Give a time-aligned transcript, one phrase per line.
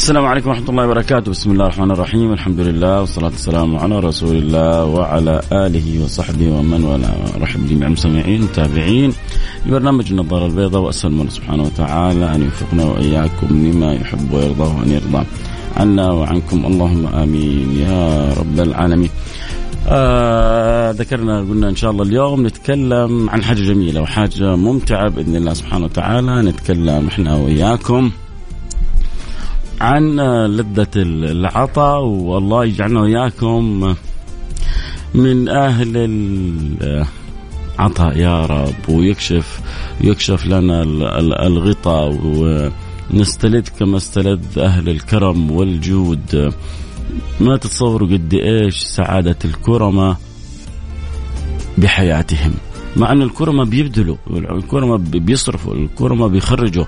[0.00, 1.30] السلام عليكم ورحمة الله وبركاته.
[1.30, 2.32] بسم الله الرحمن الرحيم.
[2.32, 7.38] الحمد لله والصلاة والسلام على رسول الله وعلى آله وصحبه ومن والاه.
[7.38, 9.12] رحب جميع المستمعين المتابعين
[9.66, 15.22] لبرنامج النظارة البيضاء وأسأل الله سبحانه وتعالى أن يوفقنا وإياكم لما يحب ويرضى وأن يرضى
[15.76, 16.66] عنا وعنكم.
[16.66, 17.76] اللهم آمين.
[17.80, 19.10] يا رب العالمين.
[19.88, 25.54] آه ذكرنا قلنا إن شاء الله اليوم نتكلم عن حاجة جميلة وحاجة ممتعة بإذن الله
[25.54, 26.42] سبحانه وتعالى.
[26.42, 28.10] نتكلم إحنا وإياكم
[29.80, 33.94] عن لذة العطاء والله يجعلنا وياكم
[35.14, 35.96] من أهل
[37.78, 39.60] العطاء يا رب ويكشف
[40.00, 40.82] يكشف لنا
[41.46, 46.52] الغطاء ونستلذ كما استلذ أهل الكرم والجود.
[47.40, 50.16] ما تتصوروا قد إيش سعادة الكرمة
[51.78, 52.54] بحياتهم.
[52.96, 56.84] مع أن الكرمة بيبذلوا الكرمة بيصرفوا الكرمة بيخرجوا.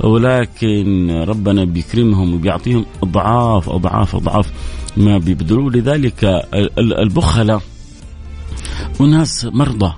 [0.00, 4.52] ولكن ربنا بيكرمهم وبيعطيهم أضعاف أضعاف أضعاف
[4.96, 5.70] ما بيبذلوا.
[5.70, 6.24] لذلك
[6.78, 7.60] البخلة
[9.00, 9.92] وناس مرضى.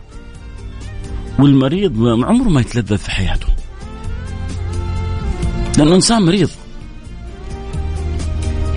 [1.39, 3.47] والمريض عمره ما يتلذذ في حياته.
[5.78, 6.51] لأنه إنسان مريض.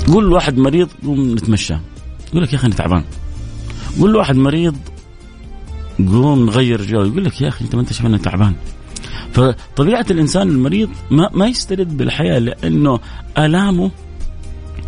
[0.07, 1.73] قول لواحد مريض قوم نتمشى.
[2.29, 3.03] يقول لك يا أخي أنا تعبان.
[3.99, 4.75] قول لواحد مريض
[5.97, 8.53] قوم نغير جو يقول لك يا أخي أنت ما أنت شايف إنك تعبان.
[9.33, 12.99] فطبيعة الإنسان المريض ما ما يسترد بالحياة لأنه
[13.37, 13.91] آلامه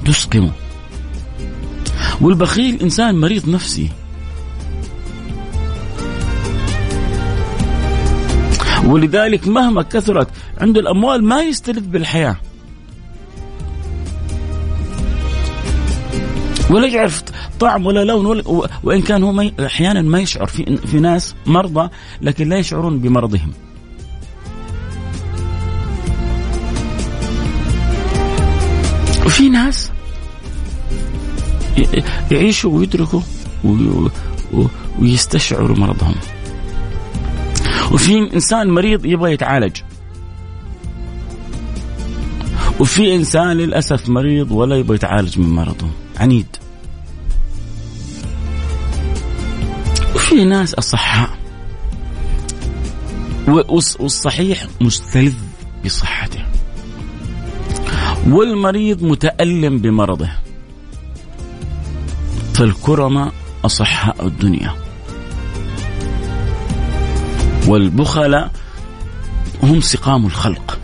[0.06, 0.52] تسقمه.
[2.22, 3.90] والبخيل إنسان مريض نفسي.
[8.86, 10.28] ولذلك مهما كثرت
[10.58, 12.38] عنده الأموال ما يستلذ بالحياة.
[16.70, 17.24] ولا يعرف
[17.60, 21.90] طعم ولا لون ولا وإن كان هو أحيانا ما يشعر في في ناس مرضى
[22.22, 23.52] لكن لا يشعرون بمرضهم.
[29.26, 29.92] وفي ناس
[32.32, 33.22] يعيشوا ويدركوا
[35.02, 36.16] ويستشعروا مرضهم.
[37.92, 39.78] وفي إنسان مريض يبغى يتعالج.
[42.80, 45.88] وفي إنسان للأسف مريض ولا يبغى يتعالج من مرضه
[46.18, 46.48] عنيد.
[50.16, 51.30] وفي ناس أصحاء.
[54.00, 55.34] والصحيح مستلذ
[55.86, 56.46] بصحته.
[58.28, 60.30] والمريض متألم بمرضه.
[62.54, 63.34] فالكرماء
[63.66, 64.76] أصحاء الدنيا.
[67.68, 68.52] والبخلاء
[69.64, 70.80] هم سقام الخلق.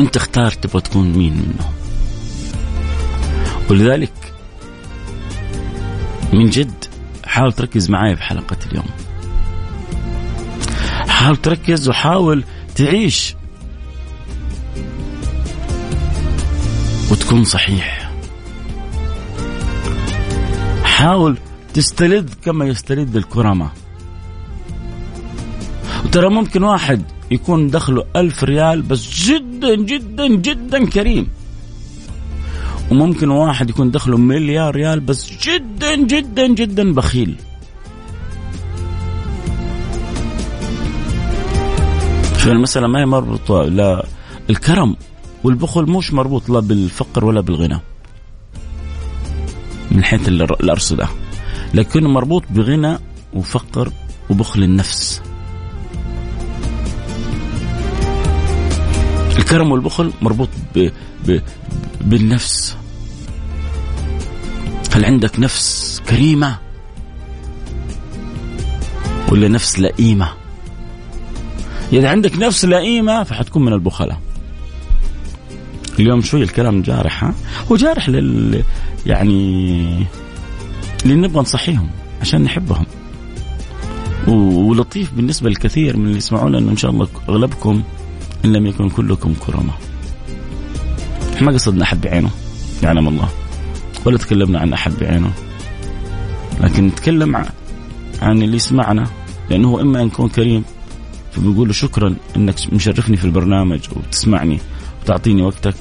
[0.00, 1.72] وانت اختار تبغى تكون مين منهم
[3.70, 4.12] ولذلك
[6.32, 6.84] من جد
[7.24, 8.86] حاول تركز معي في حلقة اليوم.
[11.08, 12.44] حاول تركز وحاول
[12.74, 13.34] تعيش
[17.10, 18.10] وتكون صحيح.
[20.84, 21.38] حاول
[21.74, 23.70] تستلذ كما يستلذ الكرماء.
[26.04, 31.28] وترى ممكن واحد يكون دخله ألف ريال بس جدا جدا جدا كريم.
[32.90, 37.36] وممكن واحد يكون دخله مليار ريال بس جدا جدا جدا بخيل.
[42.34, 44.06] فالمسألة ما هي مربوطة لا
[44.50, 44.96] الكرم
[45.44, 47.80] والبخل مش مربوط لا بالفقر ولا بالغنى.
[49.90, 51.08] من حيث الأرصدة.
[51.74, 52.98] لكنه مربوط بغنى
[53.34, 53.92] وفقر
[54.30, 55.22] وبخل النفس.
[59.38, 60.88] الكرم والبخل مربوط ب...
[61.26, 61.40] ب...
[62.00, 62.76] بالنفس.
[64.92, 66.58] هل عندك نفس كريمة
[69.32, 70.28] ولا نفس لئيمة؟
[71.92, 74.20] إذا عندك نفس لئيمة فحتكون من البخلاء.
[75.98, 77.34] اليوم شوي الكلام جارح ها؟
[77.72, 78.64] هو جارح لل
[79.06, 80.06] يعني
[81.04, 81.90] اللي نبغى نصحيهم
[82.20, 82.86] عشان نحبهم.
[84.28, 87.82] ولطيف بالنسبة للكثير من اللي يسمعونا أنه إن شاء الله أغلبكم
[88.44, 89.78] إن لم يكن كلكم كرماء.
[91.40, 92.30] ما قصدنا أحد بعينه
[92.82, 93.28] يعلم الله.
[94.04, 95.32] ولا تكلمنا عن أحد بعينه.
[96.60, 97.36] لكن نتكلم
[98.22, 99.06] عن اللي يسمعنا
[99.50, 100.64] لأنه هو إما أن يكون كريم
[101.32, 104.58] فبنقول له شكرا أنك مشرفني في البرنامج وتسمعني
[105.02, 105.74] وتعطيني وقتك.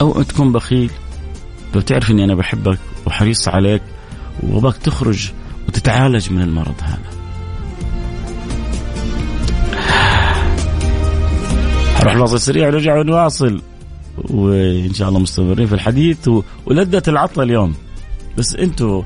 [0.00, 0.90] أو تكون بخيل
[1.74, 3.82] لو تعرف أني أنا بحبك وحريص عليك
[4.42, 5.30] وأبغاك تخرج
[5.68, 7.21] وتتعالج من المرض هذا.
[12.02, 13.62] نروح فاصل سريع ونرجع ونواصل.
[14.16, 16.28] وإن شاء الله مستمرين في الحديث.
[16.28, 16.42] و...
[16.66, 17.74] ولذة العطاء اليوم.
[18.38, 19.02] بس أنتم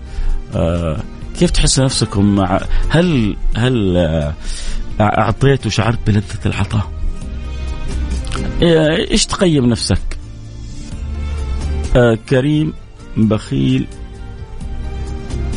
[0.55, 1.01] آه
[1.39, 4.35] كيف تحسوا نفسكم؟ مع هل هل آه
[5.01, 6.91] اعطيت وشعرت بلذة العطاء؟
[9.11, 10.19] إيش تقيم نفسك؟
[11.97, 12.73] آه كريم
[13.17, 13.87] بخيل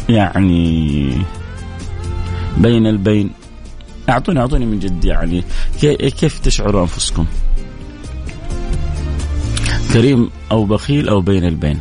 [0.09, 1.12] يعني
[2.57, 3.30] بين البين.
[4.09, 5.44] اعطوني اعطوني من جد يعني.
[5.81, 7.25] كيف تشعروا أنفسكم؟
[9.94, 11.79] كريم أو بخيل أو بين البين؟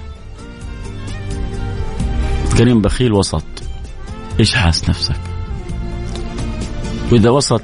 [2.58, 3.44] كريم بخيل وسط.
[4.40, 5.20] إيش حاس نفسك؟
[7.12, 7.62] وإذا وسط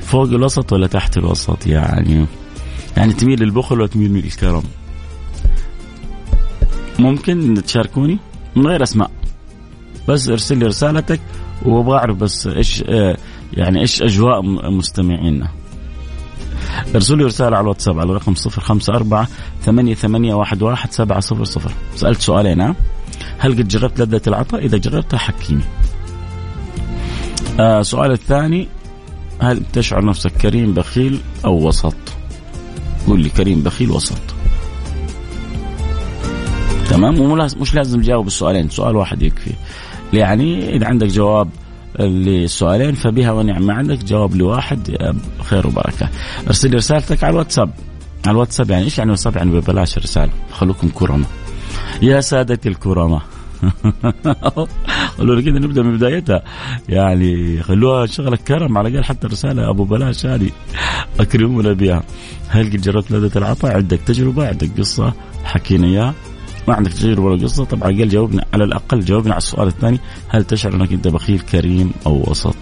[0.00, 2.26] فوق الوسط ولا تحت الوسط يعني؟
[2.96, 4.62] يعني تميل للبخل ولا تميل للكرم؟
[6.98, 8.18] ممكن تشاركوني؟
[8.56, 9.10] من غير أسماء.
[10.08, 11.20] بس ارسل لي رسالتك
[11.62, 13.16] وابغى أعرف بس إيش آه،
[13.56, 15.48] يعني إيش أجواء مستمعينا؟
[16.94, 19.28] ارسلوا لي رسالة على الواتساب على رقم صفر خمسة أربعة
[19.62, 21.72] ثمانية ثمانية واحد واحد سبعة صفر صفر.
[21.94, 22.74] سألت سؤالين ها؟
[23.38, 25.62] هل قد جربت لذة العطاء؟ إذا جربتها حكيني.
[27.60, 28.68] آه السؤال الثاني
[29.40, 31.96] هل تشعر نفسك كريم بخيل أو وسط؟
[33.06, 34.22] قول لي كريم بخيل وسط.
[36.90, 39.50] تمام؟ ومش لازم تجاوب السؤالين سؤال واحد يكفي.
[40.12, 41.48] يعني إذا عندك جواب
[42.00, 44.96] للسؤالين فبها ونعم عندك جواب لواحد
[45.42, 46.08] خير وبركة.
[46.46, 47.70] ارسل رسالتك على الواتساب.
[48.26, 51.26] على الواتساب يعني إيش يعني واتساب؟ يعني ببلاش الرسالة خلوكم كرمة
[52.02, 53.20] يا سادتي الكرمة
[55.18, 56.42] قالوا كذا نبدأ من بدايتها.
[56.88, 59.70] يعني خلوها شغلة كرم على الأقل حتى الرسالة.
[59.70, 60.50] أبو بلاش هذه
[61.20, 62.02] أكرمونا بها
[62.48, 65.12] هل قد جربت لذة العطاء؟ عندك تجربة؟ عندك قصة؟
[65.44, 66.14] حكينا إياها.
[66.68, 70.44] ما عندك تجربه ولا قصة طبعا الاقل جاوبنا على الأقل جاوبنا على السؤال الثاني هل
[70.44, 72.56] تشعر أنك أنت بخيل كريم أو وسط؟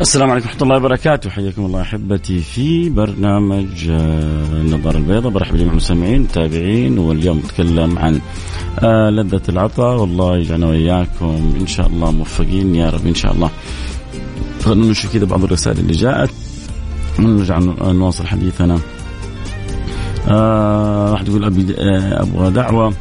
[0.00, 1.30] السلام عليكم ورحمة الله وبركاته.
[1.30, 5.32] حياكم الله أحبتي في برنامج آه، النظارة البيضاء.
[5.32, 8.20] برحب جميع المستمعين المتابعين واليوم نتكلم عن
[8.78, 10.00] آه، لذة العطاء.
[10.00, 12.74] والله يجعلنا وإياكم إن شاء الله موفقين.
[12.74, 13.50] يا رب إن شاء الله.
[14.64, 16.30] خلونا نشوف كذا بعض الرسائل اللي جاءت.
[17.18, 17.58] ونرجع
[17.92, 18.78] نواصل حديثنا.
[20.28, 22.94] آه واحد يقول أبي آه أبغى دعوة.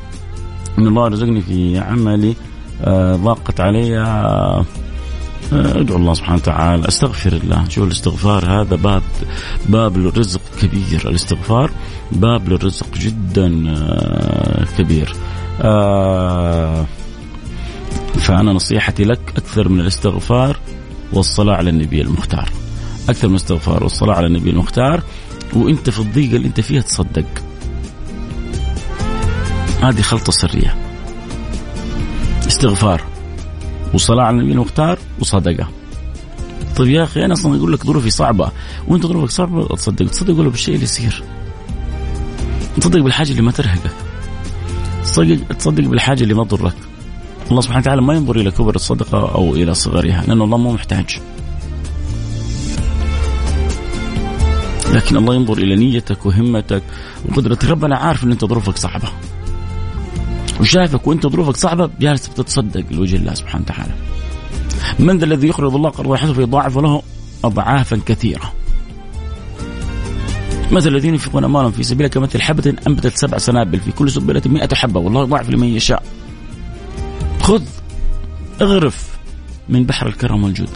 [0.80, 2.36] إن الله رزقني في عملي
[2.82, 4.66] آه ضاقت علي آه
[5.54, 6.88] أدعو الله سبحانه وتعالى.
[6.88, 7.70] أستغفر الله.
[7.70, 9.04] شوف الاستغفار هذا؟ باب
[9.66, 11.10] باب للرزق كبير.
[11.10, 11.72] الاستغفار
[12.12, 15.16] باب للرزق جدا آه، كبير.
[15.62, 16.86] آه،
[18.14, 20.58] فأنا نصيحتي لك أكثر من الاستغفار
[21.14, 22.50] والصلاة على النبي المختار.
[23.10, 25.04] أكثر من الاستغفار والصلاة على النبي المختار
[25.54, 27.26] وإنت في الضيقة اللي إنت فيها تصدق.
[29.82, 30.76] هذه خلطة سرية.
[32.48, 33.13] استغفار.
[33.94, 35.70] وصلاة على النبي المختار وصدقة.
[36.76, 38.52] طيب يا أخي أنا أصلا أقول لك ظروفي صعبة
[38.88, 41.24] وأنت ظروفك صعبة تصدق تصدق ولا بالشيء اللي يصير؟
[42.78, 43.92] تصدق بالحاجة اللي ما ترهقك
[45.04, 46.76] تصدق تصدق بالحاجة اللي ما تضرك.
[47.52, 51.20] الله سبحانه وتعالى ما ينظر إلى كبر الصدقة أو إلى صغرها لأن الله مو محتاج.
[54.94, 56.84] لكن الله ينظر إلى نيتك وهمتك
[57.30, 57.66] وقدرتك.
[57.66, 59.10] ربنا عارف أن أنت ظروفك صعبة.
[60.60, 63.94] وشايفك وانت ظروفك صعبة جالس بتتصدق لوجه الله سبحانه وتعالى.
[65.00, 67.02] من ذا الذي يقرض الله قرضا حسنا فيضاعف له
[67.44, 68.54] اضعافا كثيرة.
[70.72, 74.68] مثل الذين ينفقون أموالهم في سبيل كمثل حبة أنبتت سبع سنابل في كل سنبلة 100
[74.74, 76.04] حبة والله يضاعف لمن يشاء.
[77.42, 77.64] خذ
[78.62, 79.18] اغرف
[79.70, 80.70] من بحر الكرم والجود.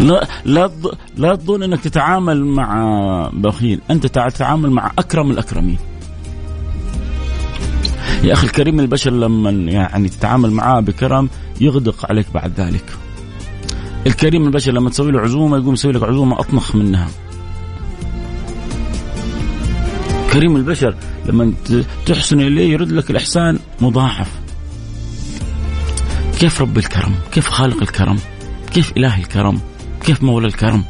[0.00, 0.70] لا لا
[1.16, 5.78] لا تظن انك تتعامل مع بخيل، انت تتعامل مع اكرم الاكرمين.
[8.22, 11.28] يا أخي الكريم البشر لما يعني تتعامل معاه بكرم
[11.60, 12.84] يغدق عليك بعد ذلك.
[14.06, 17.08] الكريم البشر لما تسوي له عزومة يقوم يسوي لك عزومة أطنخ منها.
[20.32, 20.94] كريم البشر
[21.26, 21.52] لما
[22.06, 24.40] تحسن إليه يرد لك الإحسان مضاعف.
[26.38, 28.18] كيف رب الكرم؟ كيف خالق الكرم؟
[28.72, 29.60] كيف إله الكرم؟
[30.04, 30.84] كيف مولى الكرم؟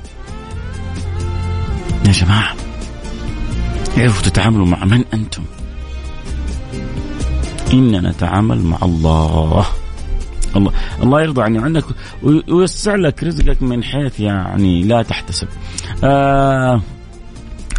[2.06, 2.54] يا جماعة
[3.98, 5.42] اعرفوا تتعاملوا مع من أنتم؟
[7.72, 9.66] إننا نتعامل مع الله.
[10.56, 11.84] الله الله يرضى عني عنك
[12.22, 15.48] ويوسع لك رزقك من حيث يعني لا تحتسب.
[16.04, 16.82] آه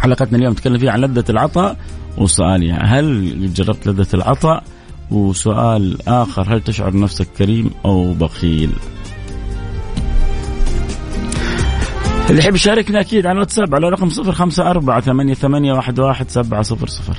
[0.00, 1.76] حلقتنا اليوم نتكلم فيها عن لذة العطاء
[2.18, 4.64] وسؤال يعني هل جربت لذة العطاء؟
[5.10, 8.72] وسؤال آخر هل تشعر نفسك كريم أو بخيل؟
[12.30, 16.30] اللي يحب يشاركنا أكيد على الواتساب على رقم صفر خمسة أربعة ثمانية, ثمانية واحد, واحد
[16.30, 17.16] سبعة صفر صفر.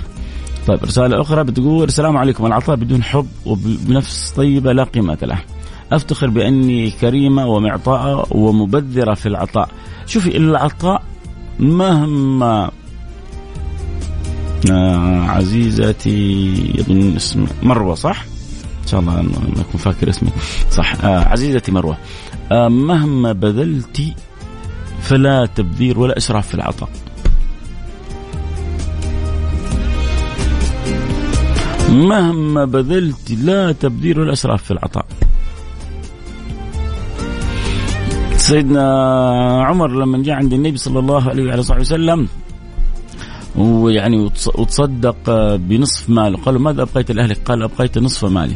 [0.68, 2.46] طيب رسالة أخرى بتقول السلام عليكم.
[2.46, 5.40] العطاء بدون حب وبنفس طيبة لا قيمة له.
[5.92, 9.70] أفتخر بأني كريمة ومعطاءة ومبذرة في العطاء.
[10.06, 11.04] شوفي العطاء
[11.60, 12.72] مهما
[14.72, 18.26] آه عزيزتي يظن اسم مروة صح؟
[18.84, 19.20] إن شاء الله
[19.60, 20.30] اكون فاكر اسمي
[20.72, 21.98] صح آه عزيزتي مروة.
[22.52, 24.02] آه مهما بذلت
[25.04, 26.90] فلا تبذير ولا إسراف في العطاء.
[31.90, 35.06] مهما بذلت لا تبذير ولا إسراف في العطاء.
[38.38, 38.86] سيدنا
[39.64, 42.28] عمر لما جاء عند النبي صلى الله عليه وعلى صحبه وسلم
[43.56, 44.18] ويعني
[44.58, 48.56] وتصدق بنصف ماله قالوا ماذا أبقيت لأهلك؟ قال أبقيت نصف مالي.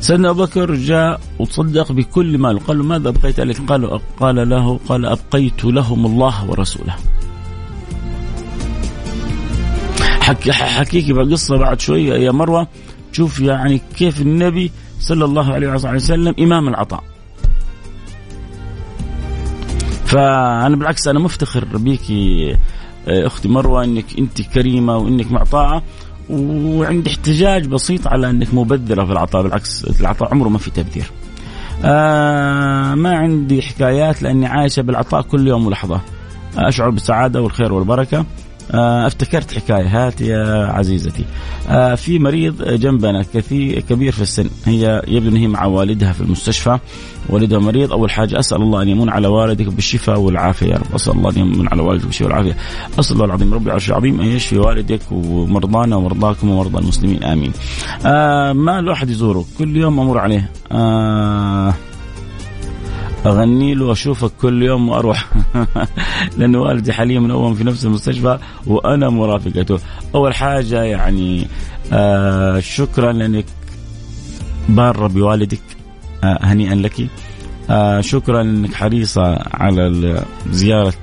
[0.00, 2.58] سيدنا أبو بكر جاء وتصدق بكل ماله.
[2.58, 6.96] قالوا ماذا أبقيت لك قالوا قال له قال أبقيت لهم الله ورسوله.
[10.20, 12.66] حكي حكيك بقصة بعد شوية يا مروة.
[13.12, 17.04] شوف يعني كيف النبي صلى الله عليه وسلم إمام العطاء.
[20.06, 22.56] فأنا بالعكس أنا مفتخر بيكي
[23.08, 25.32] آه، أختي مروة إنك أنت كريمة وإنك
[26.32, 31.10] وعندي احتجاج بسيط على إنك مبذره في العطاء بالعكس العطاء عمره ما في تبذير.
[31.84, 36.00] آه ما عندي حكايات لأني عايشة بالعطاء كل يوم ولحظة.
[36.56, 38.24] أشعر بالسعادة والخير والبركة
[38.70, 40.06] افتكرت حكاية.
[40.06, 41.24] هات يا عزيزتي.
[41.68, 44.50] آه، في مريض جنبنا كثير كبير في السن.
[44.66, 46.78] هي يبدو ان هي مع والدها في المستشفى.
[47.28, 47.92] والدها مريض.
[47.92, 50.94] أول حاجة أسأل الله أن يمن على والدك بالشفاء والعافية يا رب.
[50.94, 52.56] أسأل الله أن يمن على والدك بالشفاء والعافية.
[52.98, 57.24] أسأل الله العظيم ربي العرش العظيم أن يشفي والدك ومرضانا ومرضاكم ومرضى المسلمين.
[57.24, 57.52] آمين.
[58.06, 60.50] آه ما الواحد يزوره؟ كل يوم أمر عليه.
[60.72, 61.74] آه
[63.26, 65.28] أغني له وأشوفك كل يوم وأروح.
[66.38, 69.78] لأنه والدي حاليا منوم في نفس المستشفى وأنا مرافقته.
[70.14, 71.46] أول حاجة يعني
[71.92, 73.44] آه شكرا لأنك
[74.68, 75.60] بارة بوالدك
[76.24, 77.08] آه هنيئا لك.
[77.70, 80.94] آه شكرا انك حريصة على زيارة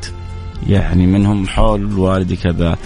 [0.67, 2.77] يعني منهم حول والدك هذا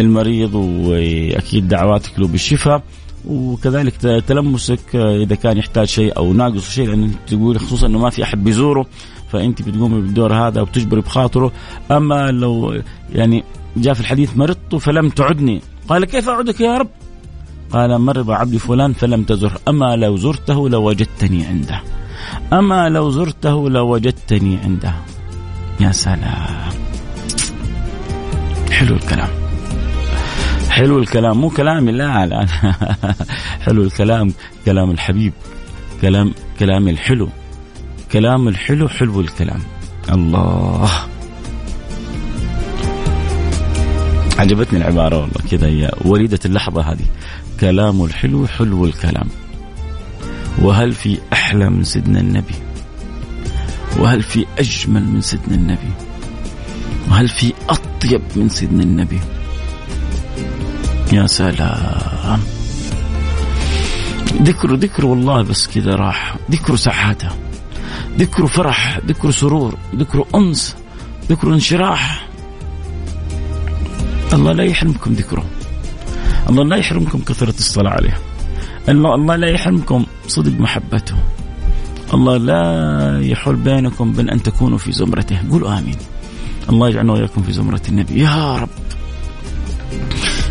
[0.00, 2.82] المريض وأكيد دعواتك له بالشفاء.
[3.28, 3.94] وكذلك
[4.26, 8.44] تلمسك إذا كان يحتاج شيء أو ناقص شيء لأن تقول خصوصا إنه ما في أحد
[8.44, 8.86] بيزوره
[9.32, 11.52] فأنت بتقومي بالدور هذا وبتجبري بخاطره.
[11.90, 13.44] أما لو يعني
[13.76, 15.60] جاء في الحديث مرضت فلم تعدني.
[15.88, 16.88] قال كيف أعدك يا رب؟
[17.72, 19.52] قال مرض عبد فلان فلم تزر.
[19.68, 21.82] أما لو زرته لوجدتني عنده.
[22.52, 24.94] أما لو زرته لوجدتني عنده.
[25.80, 26.72] يا سلام.
[28.70, 29.39] حلو الكلام.
[30.80, 32.46] حلو الكلام مو كلامي لا
[33.64, 34.32] حلو الكلام
[34.66, 35.32] كلام الحبيب
[36.02, 37.28] كلام كلام الحلو
[38.12, 39.60] كلام الحلو حلو الكلام.
[40.12, 40.90] الله.
[44.38, 47.06] عجبتني العبارة والله كذا هي وليدة اللحظة هذه.
[47.60, 49.28] كلام الحلو حلو الكلام.
[50.58, 52.54] وهل في أحلى من سيدنا النبي؟
[53.98, 55.92] وهل في أجمل من سيدنا النبي؟
[57.10, 59.20] وهل في أطيب من سيدنا النبي؟
[61.12, 62.40] يا سلام.
[64.42, 66.36] ذكره ذكره والله بس كذا راح.
[66.50, 67.28] ذكره سعادة.
[68.18, 69.00] ذكره فرح.
[69.06, 69.74] ذكره سرور.
[69.96, 70.76] ذكره أنس.
[71.30, 72.28] ذكره انشراح.
[74.32, 75.44] الله لا يحرمكم ذكره.
[76.48, 78.18] الله لا يحرمكم كثرة الصلاة عليه.
[78.88, 81.16] الله لا يحرمكم صدق محبته.
[82.14, 85.38] الله لا يحول بينكم بين أن تكونوا في زمرته.
[85.50, 85.96] قولوا آمين.
[86.70, 88.20] الله يجعلنا وإياكم في زمرة النبي.
[88.20, 88.68] يا رب.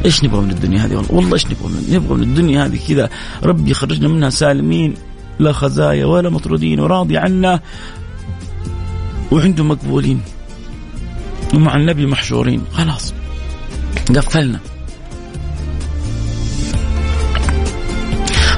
[0.05, 3.09] إيش نبغى من الدنيا هذه؟ والله والله إيش نبغى من نبغى من الدنيا هذه كذا.
[3.43, 4.93] ربي يخرجنا منها سالمين
[5.39, 7.59] لا خزايا ولا مطرودين وراضي عنا.
[9.31, 10.21] وعنده مقبولين.
[11.53, 12.63] ومع النبي محشورين.
[12.73, 13.13] خلاص.
[14.15, 14.59] قفلنا.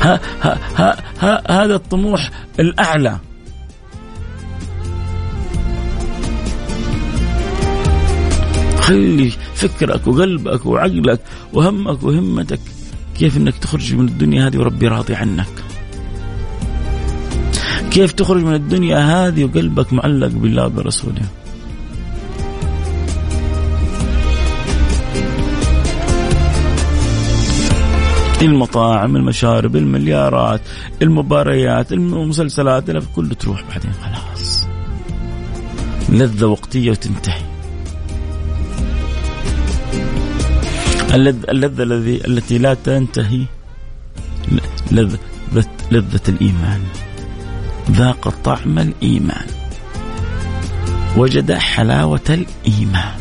[0.02, 2.30] ها ها ها ها هذا الطموح
[2.60, 3.20] الأعلى.
[8.82, 11.22] خلي فكرك وقلبك وعقلك
[11.54, 12.60] وهمك وهمتك
[13.20, 15.48] كيف إنك تخرج من الدنيا هذه وربي راضي عنك.
[17.92, 21.22] كيف تخرج من الدنيا هذه وقلبك معلق بالله وبرسوله
[28.42, 30.62] المطاعم المشارب المليارات
[31.02, 32.84] المباريات المسلسلات
[33.16, 34.68] كله تروح بعدين خلاص.
[36.10, 37.51] لذة وقتية وتنتهي.
[41.12, 43.46] اللذة الذي التي لا تنتهي
[44.92, 45.20] لذة
[45.92, 46.82] لذة الإيمان.
[47.92, 49.48] ذاق طعم الإيمان.
[51.18, 53.20] وجد حلاوة الإيمان.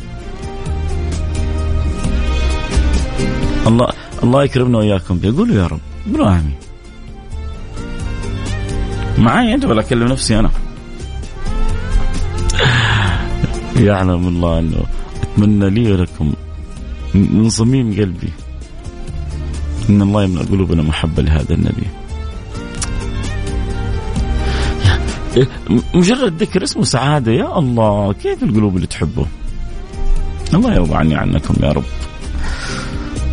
[3.67, 3.89] الله
[4.23, 5.21] الله يكرمنا وإياكم.
[5.25, 5.81] يقولوا يا رب
[6.13, 6.55] قولوا آمين.
[9.19, 10.51] معي أنت ولا أكلم نفسي أنا؟
[13.77, 14.85] يعلم الله أنه
[15.23, 16.33] أتمنى لي ولكم
[17.15, 18.33] من صميم قلبي
[19.91, 21.87] إن الله يملأ قلوبنا محبة لهذا النبي.
[25.95, 29.27] مجرد ذكر اسمه سعادة يا الله كيف القلوب اللي تحبه؟
[30.55, 31.85] الله يرضى عني عنكم يا رب.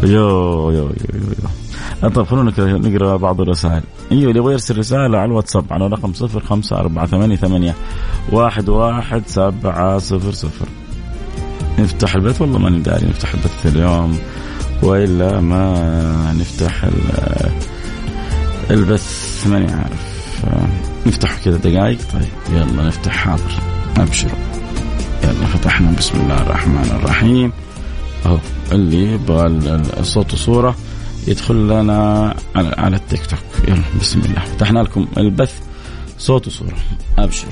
[0.04, 0.90] يو يو يو,
[2.04, 2.10] يو.
[2.10, 3.84] طيب خلونا نقرأ بعض الرسائل.
[4.12, 7.76] إيوه اللي يبغى يرسل رسالة على الواتساب على رقم صفر خمسة أربعة ثمانية ثمانية
[8.32, 10.66] واحد واحد سبعة صفر صفر.
[11.80, 14.20] نفتح البث؟ والله ماني داري نفتح البث اليوم
[14.84, 16.86] وإلا ما نفتح
[18.72, 20.18] البث ماني عارف.
[21.06, 23.52] نفتح كذا دقائق طيب يلا نفتح حاضر.
[23.98, 24.32] ابشروا
[25.24, 25.92] يلا فتحنا.
[25.92, 27.52] بسم الله الرحمن الرحيم.
[28.26, 28.38] أهو
[28.72, 29.46] اللي يبغى
[30.00, 30.76] الصوت وصوره
[31.28, 33.68] يدخل لنا على, على التيك توك.
[33.68, 34.40] يلا بسم الله.
[34.40, 35.54] فتحنا لكم البث
[36.20, 36.76] صوت وصورة.
[37.18, 37.48] أبشر.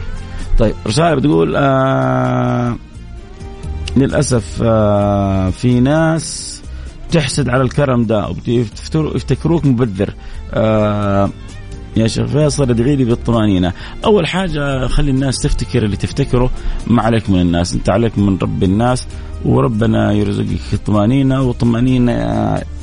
[0.60, 2.77] طيب رسالة بتقول آه
[3.97, 6.61] للأسف آه في ناس
[7.11, 8.35] تحسد على الكرم ده
[8.95, 10.13] ويفتكروك مبذر
[10.53, 11.29] آه
[11.97, 13.73] يا شيخ فيصل ادعي لي بالطمأنينة،
[14.05, 16.51] أول حاجة خلي الناس تفتكر اللي تفتكره
[16.87, 19.07] ما عليك من الناس، أنت عليك من رب الناس
[19.45, 22.11] وربنا يرزقك الطمأنينة والطمأنينة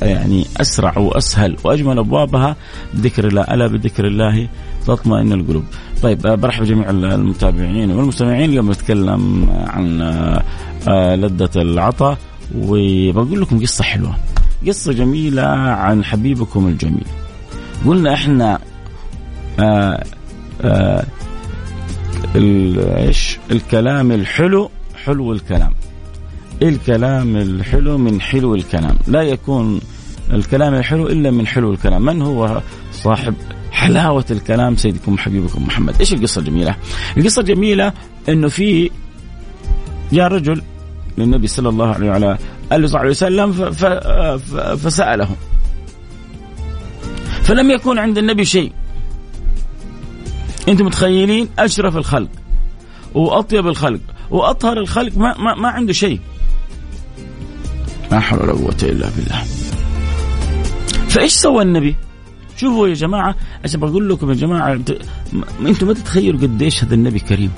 [0.02, 2.57] يعني أسرع وأسهل وأجمل أبوابها
[2.95, 4.49] بذكر الله، ألا بذكر الله
[4.87, 5.64] تطمئن القلوب.
[6.02, 8.50] طيب برحب جميع المتابعين والمستمعين.
[8.50, 10.00] اليوم نتكلم عن
[10.88, 12.19] آه، لذة العطاء
[12.58, 14.17] وبقول لكم قصة حلوة.
[14.67, 17.04] قصة جميلة عن حبيبكم الجميل.
[17.86, 18.58] قلنا إحنا
[19.60, 20.04] آه
[20.62, 21.06] آه
[22.36, 24.71] إيش؟ الكلام الحلو
[25.04, 25.73] حلو الكلام.
[26.62, 28.97] الكلام الحلو من حلو الكلام.
[29.06, 29.80] لا يكون
[30.32, 32.02] الكلام الحلو إلا من حلو الكلام.
[32.02, 32.60] من هو؟
[32.93, 33.34] صاحب
[33.73, 35.97] حلاوة الكلام سيدكم حبيبكم محمد.
[36.00, 36.76] إيش القصة الجميلة؟
[37.17, 37.93] القصة الجميلة
[38.28, 38.91] إنه في
[40.13, 40.63] جاء رجل
[41.19, 42.39] للنبي صلى الله عليه وعلى
[42.73, 43.52] آله وصحبه وسلم
[44.76, 45.28] فسأله.
[47.43, 48.73] فلم يكن عند النبي شيء.
[50.69, 52.30] أنتم متخيلين؟ أشرف الخلق
[53.15, 56.21] وأطيب الخلق وأطهر الخلق ما ما, ما عنده شيء.
[58.11, 59.45] لا حول ولا قوة إلا بالله.
[61.08, 61.97] فإيش سوى النبي؟
[62.63, 64.73] شوفوا يا جماعة عشان بقول لكم يا جماعة
[65.67, 67.51] أنتم ما تتخيلوا قديش هذا النبي كريم.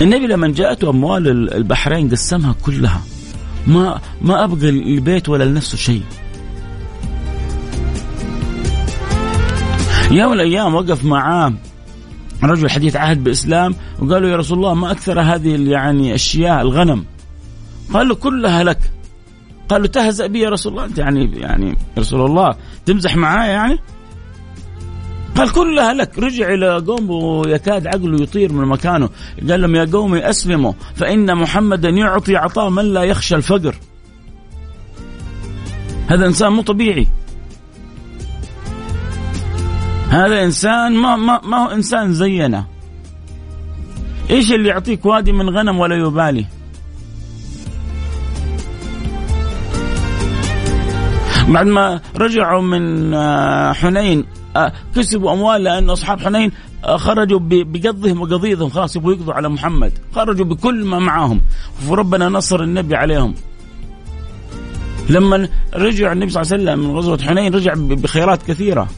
[0.00, 3.02] النبي لما جاءته أموال البحرين قسمها كلها
[3.66, 6.02] ما ما أبقى لبيت ولا لنفسه شيء.
[10.10, 11.52] يوم من الأيام وقف معاه
[12.42, 17.04] رجل حديث عهد بالاسلام وقال له يا رسول الله ما أكثر هذه يعني أشياء الغنم
[17.92, 18.78] قال له كلها لك
[19.68, 20.84] قال له تهزأ بي يا رسول الله.
[20.84, 22.54] أنت يعني يعني رسول الله
[22.86, 23.78] تمزح معايا يعني؟
[25.36, 26.18] قال كلها لك.
[26.18, 29.08] رجع إلى قومه يكاد عقله يطير من مكانه.
[29.48, 33.74] قال لهم يا قومي أسلموا فإن محمدا يعطي عطاء من لا يخشى الفقر.
[36.08, 37.06] هذا إنسان مو طبيعي.
[40.08, 42.66] هذا إنسان ما ما, ما هو إنسان زينا.
[44.30, 46.46] إيش اللي يعطيك وادي من غنم ولا يبالي؟
[51.48, 54.24] بعد ما رجعوا من آه، حنين
[54.56, 56.52] آه، كسبوا أموال لأن أصحاب حنين
[56.84, 58.68] آه، خرجوا بقضهم وقضيضهم.
[58.68, 59.92] خلاص يبغوا يقضوا على محمد.
[60.14, 61.40] خرجوا بكل ما معاهم.
[61.88, 63.34] وربنا نصر النبي عليهم.
[65.10, 68.88] لما رجع النبي صلى الله عليه وسلم من غزوة حنين رجع بخيرات كثيرة.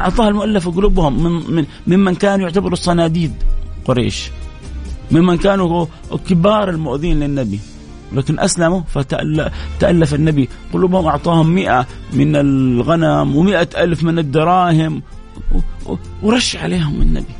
[0.00, 3.32] أعطاها المؤلف قلوبهم من من ممن كانوا يعتبروا الصناديد
[3.84, 4.30] قريش.
[5.10, 5.86] ممن كانوا
[6.28, 7.60] كبار المؤذين للنبي.
[8.12, 10.48] لكن أسلموا فتألف النبي.
[10.72, 15.02] قلوبهم أعطاهم مئة من الغنم ومئة ألف من الدراهم.
[16.22, 17.34] ورش عليهم النبي.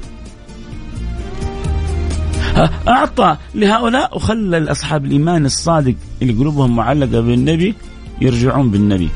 [2.89, 4.17] أعطى لهؤلاء.
[4.17, 7.75] وخلى أصحاب الإيمان الصادق اللي قلوبهم معلقة بالنبي
[8.21, 9.09] يرجعون بالنبي.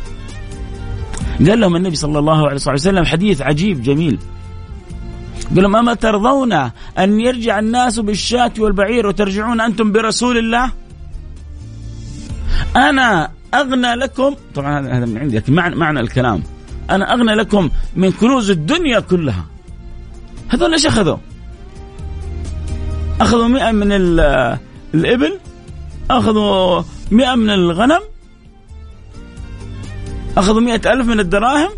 [1.48, 4.18] قال لهم النبي صلى الله عليه وسلم حديث عجيب جميل.
[5.54, 6.52] قال لهم أما ترضون
[6.98, 10.72] أن يرجع الناس بالشاة والبعير وترجعون أنتم برسول الله؟
[12.76, 16.42] أنا أغنى لكم طبعا هذا من عندي لكن معنى, معنى الكلام.
[16.90, 19.46] أنا أغنى لكم من كنوز الدنيا كلها.
[20.48, 21.16] هذول إيش أخذوا؟
[23.20, 23.92] أخذوا مئة من
[24.94, 25.38] الإبل
[26.10, 28.00] أخذوا مئة من الغنم
[30.36, 31.70] أخذوا مئة ألف من الدراهم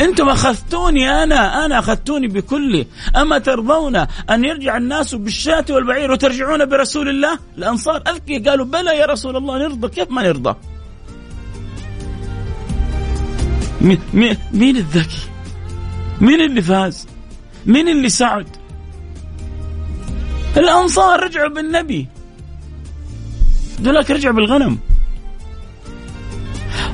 [0.00, 2.86] أنتم أخذتوني أنا أنا أخذتوني بكلي
[3.16, 3.96] أما ترضون
[4.30, 9.58] أن يرجع الناس بالشاة والبعير وترجعون برسول الله؟ الأنصار أذكي قالوا بلى يا رسول الله
[9.58, 9.88] نرضى.
[9.88, 10.56] كيف ما نرضى؟
[13.80, 15.28] مين, مين الذكي؟
[16.20, 17.06] مين اللي فاز؟
[17.66, 18.46] مين اللي سعد؟
[20.56, 22.08] الأنصار رجعوا بالنبي.
[23.82, 24.78] ذولاك رجعوا بالغنم.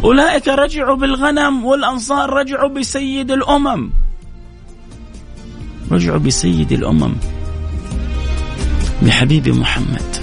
[0.04, 3.90] أولئك رجعوا بالغنم والأنصار رجعوا بسيد الأمم.
[5.90, 7.14] رجعوا بسيد الأمم.
[9.02, 10.16] بحبيبي محمد.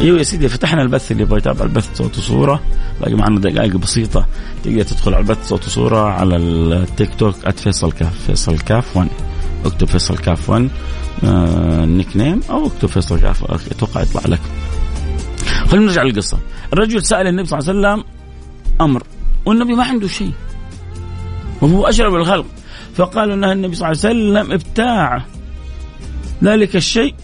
[0.00, 2.60] أيوه يا سيدي فتحنا البث اللي يبغى يتابع البث صوت وصورة.
[3.00, 4.26] باقي معنا دقائق بسيطة.
[4.64, 9.08] تقدر تدخل على البث صوت وصورة على التيك توك @فيصل كاف فيصل كاف 1
[9.64, 10.68] اكتب فيصل كاف 1
[11.24, 14.40] آه nickname أو اكتب فيصل كاف أتوقع يطلع لك.
[15.68, 16.38] خلينا نرجع للقصة.
[16.72, 18.04] الرجل سأل النبي صلى الله عليه وسلم
[18.80, 19.02] أمر
[19.46, 20.32] والنبي ما عنده شيء
[21.62, 22.46] وهو أشرف الخلق
[22.94, 25.24] فقال انها النبي صلى الله عليه وسلم ابتاع.
[26.44, 27.14] ذلك الشيء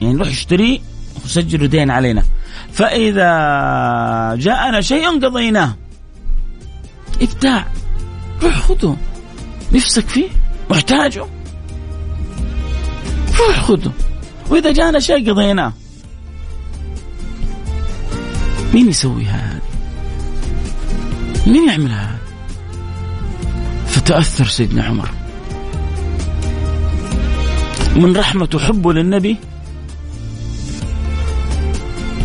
[0.00, 0.78] يعني روح اشتريه
[1.24, 2.22] وسجلوا دين علينا.
[2.72, 3.30] فإذا
[4.36, 5.76] جاءنا شيء قضيناه.
[7.22, 7.66] ابتاع.
[8.42, 8.96] روح خذه
[9.72, 10.28] نفسك فيه.
[10.70, 11.26] محتاجه
[13.38, 13.92] روح خذه
[14.50, 15.72] وإذا جاءنا شيء قضيناه.
[18.74, 19.60] مين يسوي هذا
[21.46, 22.18] مين يعمل هذا
[23.86, 25.08] فتأثر سيدنا عمر.
[27.96, 29.36] من رحمة وحبه للنبي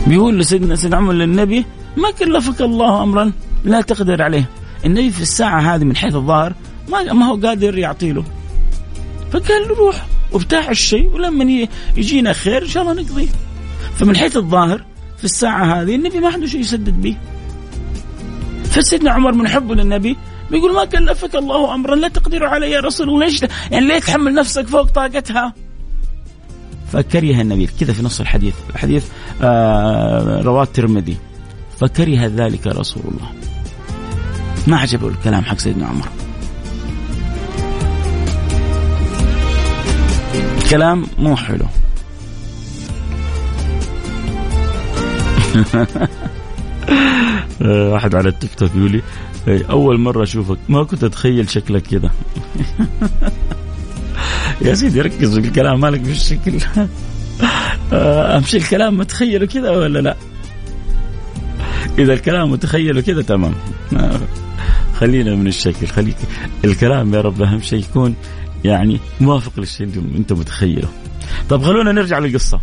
[0.08, 1.66] بيقول لسيدنا سيدنا عمر للنبي
[1.98, 3.32] ما كلفك الله امرا
[3.64, 4.50] لا تقدر عليه.
[4.86, 6.54] النبي في الساعة هذه من حيث الظاهر
[6.90, 8.24] ما ما هو قادر يعطي له.
[9.32, 13.28] فقال له روح وابتاع الشيء ولما يجينا خير إن شاء الله نقضيه.
[14.00, 14.86] فمن حيث الظاهر
[15.18, 17.18] في الساعة هذه النبي ما عنده شيء يسدد به.
[18.64, 20.18] فسيدنا عمر من حبه للنبي
[20.52, 23.26] بيقول ما كلفك الله أمرا لا تقدر عليه يا رسول الله.
[23.26, 25.54] ليش يعني ليه تحمل نفسك فوق طاقتها؟
[26.94, 29.06] فكره النبي كذا في نص الحديث الحديث
[29.42, 31.18] آه رواه الترمذي.
[31.80, 33.32] فكره ذلك رسول الله.
[34.68, 36.08] ما عجبه الكلام حق سيدنا عمر.
[40.70, 41.66] كلام مو حلو.
[47.92, 49.02] واحد على التيك توك يقول لي
[49.70, 52.12] أول مرة أشوفك ما كنت أتخيل شكلك كذا
[54.66, 56.60] يا سيدي ركز في الكلام مالك في الشكل
[58.38, 60.16] أمشي الكلام متخيله كذا ولا لا؟
[62.00, 63.54] إذا الكلام متخيله كذا تمام
[64.96, 66.18] خلينا من الشكل خليك
[66.66, 68.16] الكلام يا رب أهم شيء يكون
[68.66, 70.88] يعني موافق للشيء اللي أنت متخيله.
[71.50, 72.60] طب خلونا نرجع للقصة.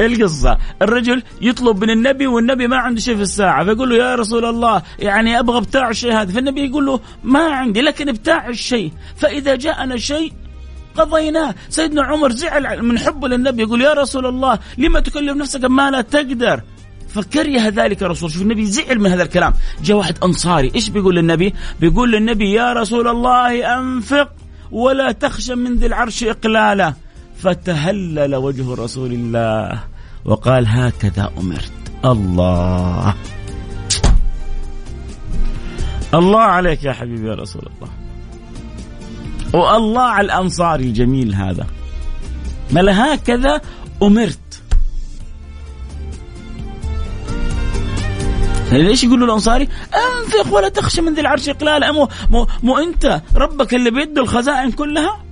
[0.00, 0.58] القصة.
[0.82, 4.82] الرجل يطلب من النبي والنبي ما عنده شيء في الساعة فيقول له يا رسول الله
[4.98, 6.32] يعني أبغى بتاع الشيء هذا.
[6.32, 8.92] فالنبي يقول له ما عندي لكن بتاع الشيء.
[9.16, 10.32] فإذا جاءنا شيء
[10.96, 11.54] قضيناه.
[11.68, 16.00] سيدنا عمر زعل من حبه للنبي يقول يا رسول الله لما تكلم نفسك ما لا
[16.00, 16.60] تقدر؟
[17.08, 19.52] فكره ذلك الرسول شوف النبي زعل من هذا الكلام.
[19.82, 20.72] جاء واحد أنصاري.
[20.74, 24.28] إيش بيقول للنبي؟ بيقول للنبي يا رسول الله أنفق
[24.72, 26.94] ولا تخشى من ذي العرش إقلالا.
[27.38, 29.80] فتهلل وجه رسول الله
[30.24, 31.72] وقال هكذا أمرت.
[32.04, 33.14] الله.
[36.14, 37.92] الله عليك يا حبيبي يا رسول الله.
[39.52, 41.66] والله على الأنصاري الجميل هذا.
[42.70, 43.60] ما هكذا
[44.02, 44.38] أمرت.
[48.72, 53.22] ليش يقول له الأنصاري؟ أنفق ولا تخشى من ذي العرش اقلال مو, مو, مو أنت
[53.36, 55.23] ربك اللي بيده الخزائن كلها؟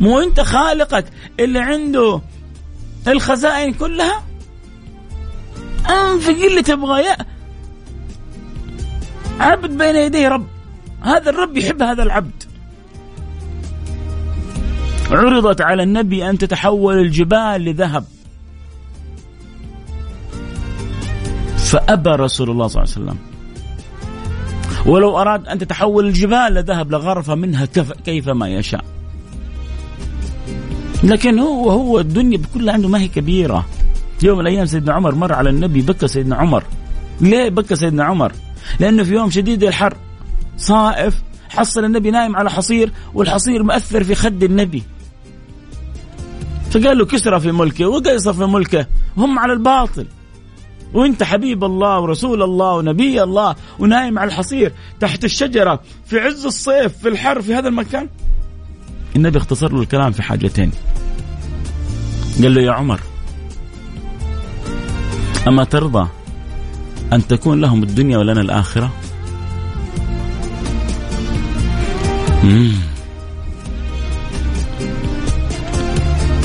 [0.00, 1.04] مو انت خالقك
[1.40, 2.20] اللي عنده
[3.08, 4.22] الخزائن كلها؟
[5.90, 7.16] انفق اللي تبغاه
[9.40, 10.46] عبد بين يديه رب.
[11.00, 12.42] هذا الرب يحب هذا العبد.
[15.10, 18.04] عرضت على النبي أن تتحول الجبال لذهب.
[21.56, 23.18] فأبى رسول الله صلى الله عليه وسلم.
[24.86, 27.68] ولو أراد أن تتحول الجبال لذهب لغرف منها
[28.04, 28.84] كيف ما يشاء.
[31.04, 33.66] لكن هو هو الدنيا بكل عنده ما هي كبيرة.
[34.22, 36.64] يوم من الأيام سيدنا عمر مر على النبي بكى سيدنا عمر.
[37.20, 38.32] ليه بكى سيدنا عمر؟
[38.80, 39.96] لأنه في يوم شديد الحر.
[40.56, 44.82] صائف حصل النبي نايم على حصير والحصير مأثر في خد النبي.
[46.70, 48.86] فقال له كسرى في ملكه وقيصر في ملكه.
[49.16, 50.06] هم على الباطل.
[50.94, 56.98] وانت حبيب الله ورسول الله ونبي الله ونايم على الحصير تحت الشجرة في عز الصيف
[56.98, 58.08] في الحر في هذا المكان؟
[59.16, 60.70] النبي اختصر له الكلام في حاجتين.
[62.42, 63.00] قال له يا عمر
[65.48, 66.08] أما ترضى
[67.12, 68.92] أن تكون لهم الدنيا ولنا الآخرة؟
[72.44, 72.72] مم.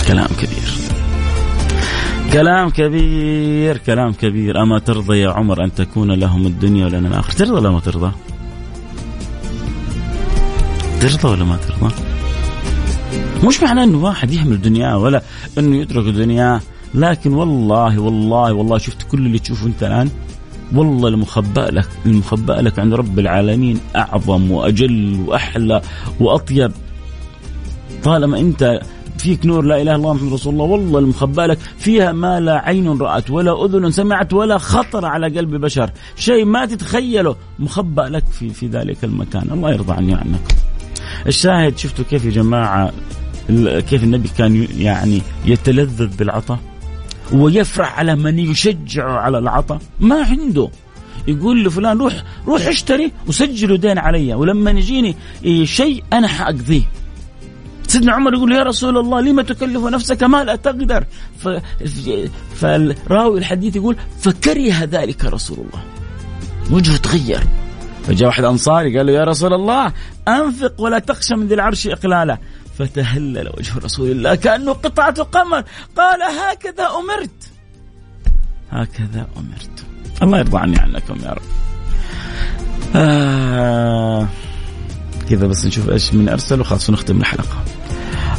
[0.08, 0.69] كلام كبير.
[2.34, 4.62] كلام كبير كلام كبير.
[4.62, 8.12] أما ترضى يا عمر أن تكون لهم الدنيا ولنا الآخر ترضى ولا ما ترضى؟
[11.01, 12.09] ترضى ولا ما ترضى؟
[13.43, 15.21] مش معناه أنه واحد يحمل دنياه ولا
[15.58, 16.62] أنه يترك دنياه
[16.93, 20.10] لكن والله والله والله شفت كل اللي تشوفه أنت الآن.
[20.73, 25.82] والله المخبأ لك المخبأ لك عند رب العالمين أعظم وأجل وأحلى
[26.19, 26.71] وأطيب.
[28.04, 28.80] طالما أنت
[29.17, 32.58] فيك نور لا إله إلا الله محمد رسول الله والله المخبأ لك فيها ما لا
[32.65, 37.36] عين رأت ولا أذن سمعت ولا خطر على قلب بشر شيء ما تتخيله.
[37.60, 39.47] مخبأ لك في في ذلك المكان.
[39.52, 40.56] الله يرضى عني عنك
[41.28, 42.91] الشاهد شفتوا كيف يا جماعة
[43.89, 46.59] كيف النبي كان يعني يتلذذ بالعطاء
[47.31, 50.69] ويفرح على من يشجعه على العطاء؟ ما عنده.
[51.27, 55.15] يقول لفلان روح روح اشتري وسجلوا دين علي ولما يجيني
[55.63, 56.81] شيء أنا حأقضيه.
[57.88, 61.05] سيدنا عمر يقول يا رسول الله لما تكلف نفسك ما لا تقدر؟
[62.55, 65.83] فالراوي الحديث يقول فكره ذلك رسول الله.
[66.71, 67.43] وجهه تغير.
[68.07, 69.93] فجاء واحد أنصاري قال له يا رسول الله
[70.27, 72.38] أنفق ولا تخشى من ذي العرش اقلاله
[72.80, 75.63] فتهلل وجه رسول الله كأنه قطعة قمر
[75.98, 77.52] قال هكذا أمرت.
[78.72, 79.86] هكذا أمرت.
[80.24, 81.42] الله يرضى عني عنكم يا رب.
[82.96, 84.28] آه
[85.30, 87.63] كذا بس نشوف إيش من أرسل وخلاص نختم الحلقة.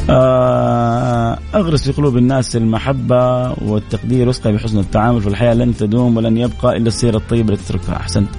[0.09, 5.53] آه، أغرس في قلوب الناس المحبة والتقدير واسقى بحسن التعامل في الحياة.
[5.53, 7.95] لن تدوم ولن يبقى إلا السيرة الطيبة التي تتركها.
[7.95, 8.29] أحسنت.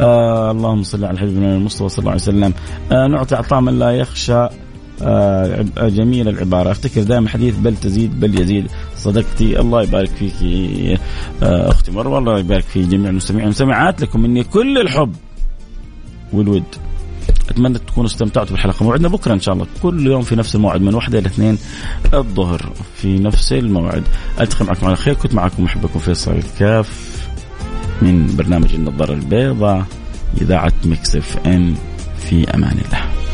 [0.00, 2.54] آه اللهم صل على حبيبنا المصطفى صلى الله عليه وسلم.
[2.92, 4.48] آه نعطي عطاء من لا يخشى.
[5.78, 6.70] جميل العبارة.
[6.70, 8.66] أفتكر دائما حديث بل تزيد بل يزيد.
[8.96, 10.32] صدقتي الله يبارك فيك
[11.42, 13.44] آه أختي مروة الله يبارك في جميع المستمعين.
[13.44, 15.14] والمستمعات لكم مني كل الحب
[16.32, 16.64] والود.
[17.50, 18.84] أتمنى تكونوا استمتعتوا بالحلقة.
[18.84, 19.66] موعدنا بكرة إن شاء الله.
[19.82, 21.58] كل يوم في نفس الموعد من واحدة إلى اثنين
[22.14, 24.02] الظهر في نفس الموعد.
[24.40, 25.14] ألتقي معكم على خير.
[25.14, 27.16] كنت معكم محبكم فيصل الكاف
[28.02, 29.84] من برنامج النظارة البيضاء
[30.40, 31.74] إذاعة مكس إف إم.
[32.18, 33.25] في أمان الله.